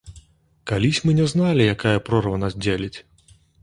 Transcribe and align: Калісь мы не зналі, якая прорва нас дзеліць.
Калісь 0.71 1.03
мы 1.05 1.11
не 1.21 1.29
зналі, 1.35 1.69
якая 1.77 1.95
прорва 2.11 2.35
нас 2.49 2.61
дзеліць. 2.67 2.95